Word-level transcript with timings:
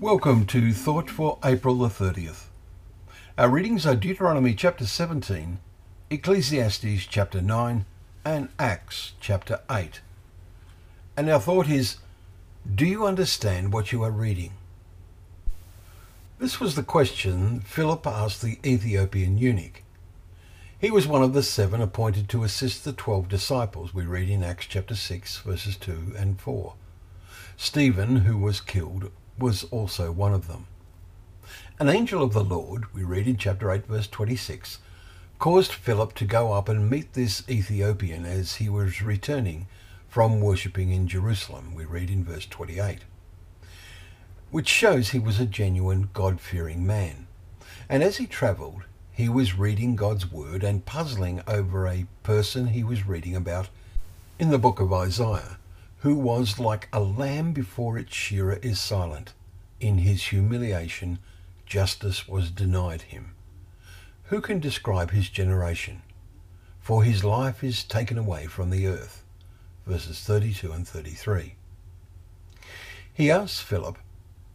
Welcome 0.00 0.46
to 0.46 0.72
Thought 0.72 1.10
for 1.10 1.40
April 1.44 1.74
the 1.74 1.88
30th. 1.88 2.44
Our 3.36 3.48
readings 3.48 3.84
are 3.84 3.96
Deuteronomy 3.96 4.54
chapter 4.54 4.86
17, 4.86 5.58
Ecclesiastes 6.08 7.04
chapter 7.06 7.42
9, 7.42 7.84
and 8.24 8.48
Acts 8.60 9.14
chapter 9.18 9.58
8. 9.68 10.00
And 11.16 11.28
our 11.28 11.40
thought 11.40 11.68
is 11.68 11.96
Do 12.72 12.86
you 12.86 13.06
understand 13.06 13.72
what 13.72 13.90
you 13.90 14.04
are 14.04 14.12
reading? 14.12 14.52
This 16.38 16.60
was 16.60 16.76
the 16.76 16.84
question 16.84 17.58
Philip 17.62 18.06
asked 18.06 18.40
the 18.40 18.60
Ethiopian 18.64 19.36
eunuch. 19.36 19.82
He 20.78 20.92
was 20.92 21.08
one 21.08 21.24
of 21.24 21.32
the 21.32 21.42
seven 21.42 21.80
appointed 21.80 22.28
to 22.28 22.44
assist 22.44 22.84
the 22.84 22.92
twelve 22.92 23.28
disciples, 23.28 23.92
we 23.92 24.04
read 24.04 24.30
in 24.30 24.44
Acts 24.44 24.66
chapter 24.66 24.94
6, 24.94 25.38
verses 25.38 25.76
2 25.76 26.14
and 26.16 26.40
4. 26.40 26.74
Stephen, 27.56 28.18
who 28.18 28.38
was 28.38 28.60
killed, 28.60 29.10
was 29.38 29.64
also 29.64 30.10
one 30.12 30.34
of 30.34 30.48
them. 30.48 30.66
An 31.78 31.88
angel 31.88 32.22
of 32.22 32.32
the 32.32 32.44
Lord, 32.44 32.92
we 32.94 33.04
read 33.04 33.28
in 33.28 33.36
chapter 33.36 33.70
8, 33.70 33.86
verse 33.86 34.08
26, 34.08 34.78
caused 35.38 35.72
Philip 35.72 36.14
to 36.14 36.24
go 36.24 36.52
up 36.52 36.68
and 36.68 36.90
meet 36.90 37.12
this 37.12 37.48
Ethiopian 37.48 38.26
as 38.26 38.56
he 38.56 38.68
was 38.68 39.00
returning 39.00 39.66
from 40.08 40.40
worshipping 40.40 40.90
in 40.90 41.06
Jerusalem, 41.06 41.74
we 41.74 41.84
read 41.84 42.10
in 42.10 42.24
verse 42.24 42.46
28, 42.46 43.00
which 44.50 44.68
shows 44.68 45.10
he 45.10 45.18
was 45.18 45.38
a 45.38 45.46
genuine 45.46 46.08
God 46.14 46.40
fearing 46.40 46.86
man. 46.86 47.26
And 47.88 48.02
as 48.02 48.16
he 48.16 48.26
travelled, 48.26 48.84
he 49.12 49.28
was 49.28 49.58
reading 49.58 49.96
God's 49.96 50.30
word 50.30 50.64
and 50.64 50.86
puzzling 50.86 51.42
over 51.46 51.86
a 51.86 52.06
person 52.22 52.68
he 52.68 52.82
was 52.82 53.06
reading 53.06 53.36
about 53.36 53.68
in 54.38 54.50
the 54.50 54.58
book 54.58 54.80
of 54.80 54.92
Isaiah, 54.92 55.58
who 56.00 56.14
was 56.14 56.58
like 56.58 56.88
a 56.92 57.00
lamb 57.00 57.52
before 57.52 57.98
its 57.98 58.14
shearer 58.14 58.58
is 58.62 58.80
silent. 58.80 59.32
In 59.80 59.98
his 59.98 60.28
humiliation, 60.28 61.18
justice 61.66 62.28
was 62.28 62.50
denied 62.50 63.02
him. 63.02 63.34
Who 64.24 64.40
can 64.40 64.60
describe 64.60 65.10
his 65.10 65.28
generation? 65.28 66.02
For 66.80 67.02
his 67.02 67.24
life 67.24 67.64
is 67.64 67.82
taken 67.82 68.16
away 68.16 68.46
from 68.46 68.70
the 68.70 68.86
earth. 68.86 69.24
Verses 69.86 70.20
32 70.20 70.70
and 70.70 70.86
33. 70.86 71.54
He 73.12 73.30
asks 73.30 73.60
Philip, 73.60 73.98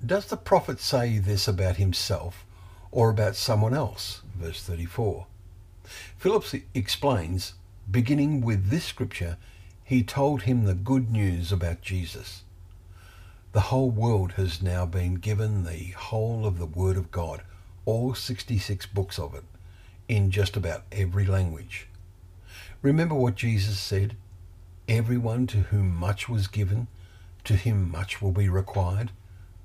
Does 0.05 0.27
the 0.27 0.37
prophet 0.37 0.79
say 0.79 1.17
this 1.17 1.47
about 1.47 1.75
himself 1.75 2.45
or 2.91 3.09
about 3.09 3.35
someone 3.35 3.73
else? 3.73 4.21
Verse 4.35 4.63
34. 4.63 5.27
Philip 6.17 6.45
explains, 6.73 7.53
beginning 7.89 8.41
with 8.41 8.69
this 8.69 8.85
scripture, 8.85 9.37
he 9.93 10.01
told 10.01 10.41
him 10.41 10.63
the 10.63 10.73
good 10.73 11.11
news 11.11 11.51
about 11.51 11.83
Jesus. 11.83 12.41
The 13.51 13.69
whole 13.69 13.91
world 13.91 14.31
has 14.31 14.59
now 14.59 14.87
been 14.87 15.17
given 15.17 15.65
the 15.65 15.91
whole 15.91 16.47
of 16.47 16.57
the 16.57 16.65
Word 16.65 16.97
of 16.97 17.11
God, 17.11 17.43
all 17.85 18.15
66 18.15 18.87
books 18.87 19.19
of 19.19 19.35
it, 19.35 19.43
in 20.07 20.31
just 20.31 20.57
about 20.57 20.85
every 20.91 21.27
language. 21.27 21.85
Remember 22.81 23.13
what 23.13 23.35
Jesus 23.35 23.77
said? 23.77 24.15
Everyone 24.89 25.45
to 25.45 25.57
whom 25.57 25.95
much 25.95 26.27
was 26.27 26.47
given, 26.47 26.87
to 27.43 27.53
him 27.53 27.91
much 27.91 28.19
will 28.19 28.31
be 28.31 28.49
required. 28.49 29.11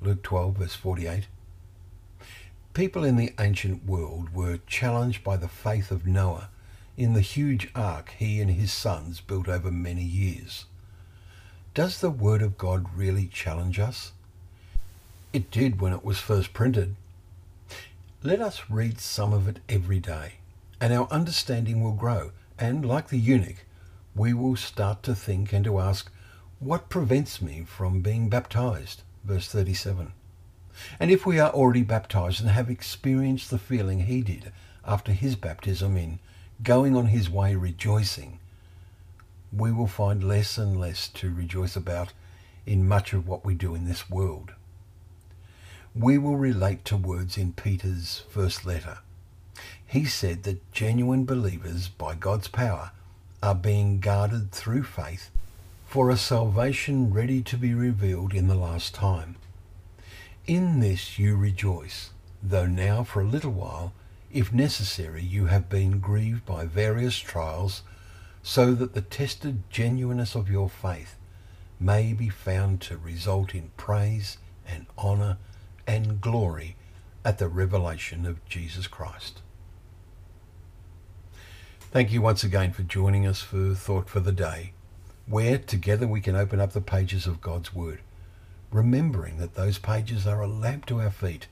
Luke 0.02 0.22
12, 0.22 0.56
verse 0.58 0.74
48. 0.74 1.26
People 2.74 3.02
in 3.02 3.16
the 3.16 3.32
ancient 3.40 3.86
world 3.86 4.34
were 4.34 4.58
challenged 4.66 5.24
by 5.24 5.38
the 5.38 5.48
faith 5.48 5.90
of 5.90 6.06
Noah 6.06 6.50
in 6.98 7.12
the 7.12 7.20
huge 7.20 7.70
ark 7.76 8.12
he 8.18 8.40
and 8.40 8.50
his 8.50 8.72
sons 8.72 9.20
built 9.20 9.46
over 9.46 9.70
many 9.70 10.02
years. 10.02 10.64
Does 11.72 12.00
the 12.00 12.10
Word 12.10 12.42
of 12.42 12.58
God 12.58 12.86
really 12.92 13.28
challenge 13.28 13.78
us? 13.78 14.10
It 15.32 15.52
did 15.52 15.80
when 15.80 15.92
it 15.92 16.04
was 16.04 16.18
first 16.18 16.52
printed. 16.52 16.96
Let 18.24 18.40
us 18.40 18.68
read 18.68 18.98
some 18.98 19.32
of 19.32 19.46
it 19.46 19.60
every 19.68 20.00
day, 20.00 20.34
and 20.80 20.92
our 20.92 21.06
understanding 21.08 21.84
will 21.84 21.92
grow, 21.92 22.32
and 22.58 22.84
like 22.84 23.10
the 23.10 23.18
eunuch, 23.18 23.64
we 24.16 24.34
will 24.34 24.56
start 24.56 25.04
to 25.04 25.14
think 25.14 25.52
and 25.52 25.64
to 25.66 25.78
ask, 25.78 26.10
What 26.58 26.88
prevents 26.88 27.40
me 27.40 27.62
from 27.64 28.00
being 28.00 28.28
baptized? 28.28 29.02
Verse 29.22 29.48
37. 29.48 30.12
And 30.98 31.12
if 31.12 31.24
we 31.24 31.38
are 31.38 31.50
already 31.50 31.82
baptized 31.84 32.40
and 32.40 32.50
have 32.50 32.68
experienced 32.68 33.50
the 33.50 33.58
feeling 33.58 34.00
he 34.00 34.20
did 34.20 34.52
after 34.84 35.12
his 35.12 35.36
baptism 35.36 35.96
in 35.96 36.18
going 36.62 36.96
on 36.96 37.06
his 37.06 37.30
way 37.30 37.54
rejoicing, 37.54 38.38
we 39.52 39.72
will 39.72 39.86
find 39.86 40.22
less 40.22 40.58
and 40.58 40.78
less 40.78 41.08
to 41.08 41.32
rejoice 41.32 41.76
about 41.76 42.12
in 42.66 42.86
much 42.86 43.12
of 43.12 43.26
what 43.26 43.44
we 43.44 43.54
do 43.54 43.74
in 43.74 43.86
this 43.86 44.10
world. 44.10 44.52
We 45.94 46.18
will 46.18 46.36
relate 46.36 46.84
to 46.86 46.96
words 46.96 47.38
in 47.38 47.54
Peter's 47.54 48.24
first 48.28 48.66
letter. 48.66 48.98
He 49.86 50.04
said 50.04 50.42
that 50.42 50.70
genuine 50.70 51.24
believers, 51.24 51.88
by 51.88 52.14
God's 52.14 52.48
power, 52.48 52.90
are 53.42 53.54
being 53.54 54.00
guarded 54.00 54.52
through 54.52 54.82
faith 54.82 55.30
for 55.86 56.10
a 56.10 56.16
salvation 56.18 57.12
ready 57.12 57.40
to 57.42 57.56
be 57.56 57.72
revealed 57.72 58.34
in 58.34 58.48
the 58.48 58.54
last 58.54 58.94
time. 58.94 59.36
In 60.46 60.80
this 60.80 61.18
you 61.18 61.36
rejoice, 61.36 62.10
though 62.42 62.66
now 62.66 63.02
for 63.02 63.22
a 63.22 63.26
little 63.26 63.52
while, 63.52 63.92
if 64.32 64.52
necessary, 64.52 65.22
you 65.22 65.46
have 65.46 65.68
been 65.68 66.00
grieved 66.00 66.44
by 66.44 66.64
various 66.64 67.18
trials, 67.18 67.82
so 68.42 68.74
that 68.74 68.94
the 68.94 69.00
tested 69.00 69.62
genuineness 69.70 70.34
of 70.34 70.50
your 70.50 70.68
faith 70.68 71.16
may 71.80 72.12
be 72.12 72.28
found 72.28 72.80
to 72.80 72.96
result 72.96 73.54
in 73.54 73.70
praise 73.76 74.38
and 74.66 74.86
honour 74.96 75.38
and 75.86 76.20
glory 76.20 76.76
at 77.24 77.38
the 77.38 77.48
revelation 77.48 78.26
of 78.26 78.44
Jesus 78.46 78.86
Christ. 78.86 79.42
Thank 81.90 82.12
you 82.12 82.20
once 82.20 82.44
again 82.44 82.72
for 82.72 82.82
joining 82.82 83.26
us 83.26 83.40
for 83.40 83.74
Thought 83.74 84.08
for 84.08 84.20
the 84.20 84.32
Day, 84.32 84.72
where 85.26 85.58
together 85.58 86.06
we 86.06 86.20
can 86.20 86.36
open 86.36 86.60
up 86.60 86.72
the 86.72 86.80
pages 86.80 87.26
of 87.26 87.40
God's 87.40 87.74
Word 87.74 88.00
remembering 88.70 89.38
that 89.38 89.54
those 89.54 89.78
pages 89.78 90.26
are 90.26 90.42
a 90.42 90.48
lamp 90.48 90.86
to 90.86 91.00
our 91.00 91.10
feet 91.10 91.46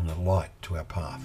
and 0.00 0.10
a 0.10 0.30
light 0.30 0.50
to 0.62 0.76
our 0.76 0.84
path. 0.84 1.22